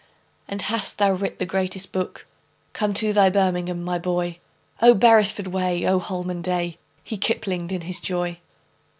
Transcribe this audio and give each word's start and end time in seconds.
"And 0.47 0.63
hast 0.63 0.97
thou 0.97 1.11
writ 1.11 1.37
the 1.37 1.45
greatest 1.45 1.91
book? 1.91 2.25
Come 2.73 2.95
to 2.95 3.13
thy 3.13 3.29
birmingham, 3.29 3.83
my 3.83 3.99
boy! 3.99 4.39
Oh, 4.81 4.95
beresford 4.95 5.45
way! 5.45 5.85
Oh, 5.87 5.99
holman 5.99 6.41
day!" 6.41 6.79
He 7.03 7.19
kiplinged 7.19 7.71
in 7.71 7.81
his 7.81 7.99
joy. 7.99 8.39